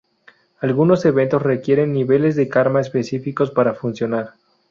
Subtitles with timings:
[0.61, 4.33] Algunos eventos requieren niveles de karma específicos para funcionar.